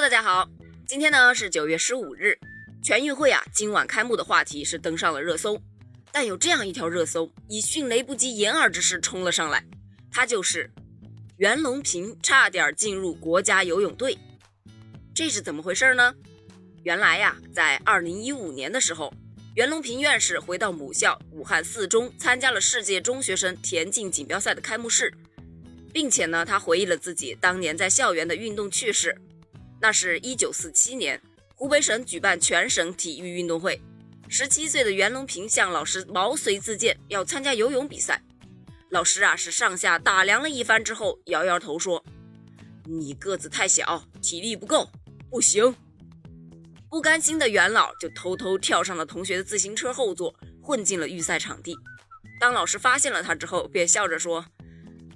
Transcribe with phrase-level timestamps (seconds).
[0.00, 0.48] 大家好，
[0.86, 2.38] 今天呢是九月十五日，
[2.84, 5.60] 全运会啊，今晚开幕的话题是登上了热搜。
[6.12, 9.64] 但有这样一条热搜，以迅雷不及掩耳之势冲了上来，
[10.12, 10.70] 它就是
[11.36, 14.16] 袁隆平差点进入国家游泳队。
[15.12, 16.14] 这是怎么回事呢？
[16.84, 19.12] 原来呀，在二零一五年的时候，
[19.56, 25.12] 袁隆平院士回到母校武汉四中，参加了世界中学生田径锦标赛的开幕式，
[25.92, 29.20] 并且呢，他回忆了自己当年在校园的运动趣事。
[29.80, 31.20] 那是一九四七年，
[31.54, 33.80] 湖北省举办全省体育运动会。
[34.28, 38.22] 十七岁的袁隆平向老师毛遂自荐，要参加游泳比赛。
[38.90, 42.04] 老师啊，是上下打量了一番之后，摇摇头说
[42.84, 44.90] ：“你个子太小，体力不够，
[45.30, 45.74] 不行。”
[46.90, 51.76] 不甘心的袁老就偷偷跳上了同学的自行车后座，混进了预赛场地。
[52.40, 54.46] 当老师发现了他之后，便笑着说：“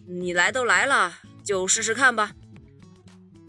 [0.07, 2.33] 你来都来了，就试试看吧。”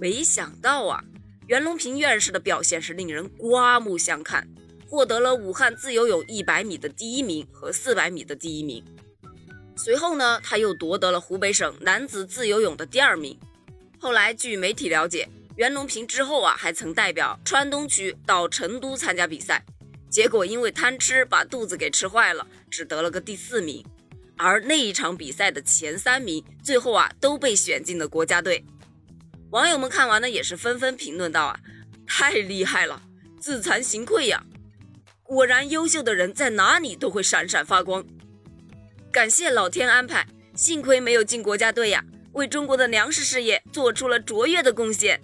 [0.04, 1.02] 没想到啊，
[1.48, 4.46] 袁隆平院士的表现是令人刮目相看。
[4.86, 8.84] 获得了武汉自由泳一百米的第一名和四百米的第一名。
[9.78, 13.40] 随后呢，他又夺得了湖北省男子自由泳的第二名。
[13.98, 19.64] 后来据媒体了解，袁隆平之后啊，还曾代表川东区到成都参加比赛，
[20.10, 23.82] 结果因为贪吃把肚子给吃坏了，只得了个第四名。
[24.36, 28.66] 而那一场比赛的前三名，最后啊都被选进了国家队。
[29.54, 31.60] 网友们看完呢，也是纷纷评论道啊，
[32.08, 33.04] 太厉害了，
[33.40, 34.44] 自惭形愧呀。
[35.22, 38.04] 果然，优秀的人在哪里都会闪闪发光。
[39.12, 45.22] 感谢老天安排，幸亏没有进国家队呀，为中国的粮食事业做出了卓越的贡献。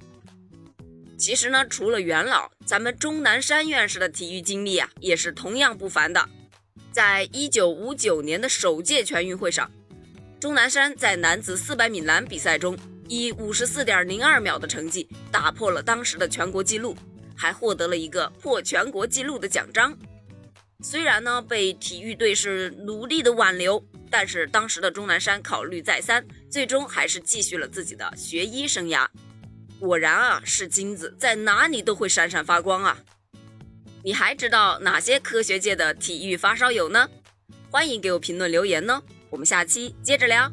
[1.18, 6.30] 其实呢，除了元老，咱们钟南山院士的体育经历啊，也是同样不凡的。
[6.92, 9.72] 在一九五九年的首届全运会上，
[10.40, 12.78] 钟南山在男子四百米栏比赛中，
[13.10, 16.96] 以五十四点零二秒的成绩打破了当时的全国纪录。
[17.42, 19.98] 还获得了一个破全国纪录的奖章。
[20.84, 26.22] 虽然呢被体育队是努力的挽留，但是当时的钟南山考虑再三，
[26.52, 29.08] 最终还是继续了自己的学医生涯。
[29.80, 33.00] 果然啊，是金子在哪里都会闪闪发光啊！
[34.04, 37.10] 你还知道哪些科学界的体育发烧友呢？
[37.72, 40.52] 欢迎给我评论留言呢，我们下期接着聊。